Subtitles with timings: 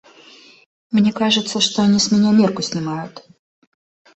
[0.89, 3.21] Мне кажется, что они с меня мерку снимают.